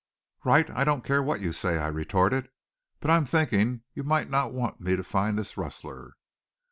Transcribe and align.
"Wright, 0.43 0.67
I 0.71 0.83
don't 0.83 1.03
care 1.03 1.21
what 1.21 1.41
you 1.41 1.53
say," 1.53 1.77
I 1.77 1.85
retorted. 1.89 2.49
"But 3.01 3.11
I'm 3.11 3.23
thinking 3.23 3.83
you 3.93 4.03
might 4.03 4.31
not 4.31 4.51
want 4.51 4.81
me 4.81 4.95
to 4.95 5.03
find 5.03 5.37
this 5.37 5.57
rustler." 5.57 6.13